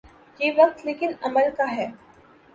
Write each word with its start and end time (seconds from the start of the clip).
یہ 0.39 0.51
وقت 0.57 0.85
لیکن 0.85 1.11
عمل 1.21 1.49
کا 1.57 1.71
ہے۔ 1.75 1.87